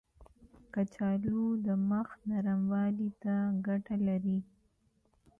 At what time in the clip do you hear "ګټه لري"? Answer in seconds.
3.67-4.39